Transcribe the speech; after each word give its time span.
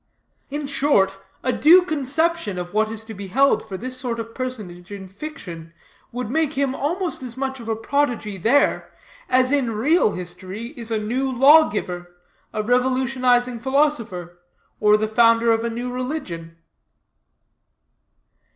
In 0.49 0.65
short, 0.65 1.19
a 1.43 1.51
due 1.53 1.83
conception 1.83 2.57
of 2.57 2.73
what 2.73 2.89
is 2.91 3.05
to 3.05 3.13
be 3.13 3.27
held 3.27 3.61
for 3.69 3.77
this 3.77 3.95
sort 3.99 4.19
of 4.19 4.33
personage 4.33 4.91
in 4.91 5.07
fiction 5.07 5.73
would 6.11 6.31
make 6.31 6.53
him 6.53 6.73
almost 6.73 7.21
as 7.21 7.37
much 7.37 7.59
of 7.59 7.69
a 7.69 7.75
prodigy 7.75 8.39
there, 8.39 8.91
as 9.29 9.51
in 9.51 9.69
real 9.69 10.13
history 10.13 10.69
is 10.69 10.89
a 10.89 10.97
new 10.97 11.31
law 11.31 11.69
giver, 11.69 12.15
a 12.51 12.63
revolutionizing 12.63 13.59
philosopher, 13.59 14.39
or 14.79 14.97
the 14.97 15.07
founder 15.07 15.51
of 15.51 15.63
a 15.63 15.69
new 15.69 15.91
religion. 15.91 16.57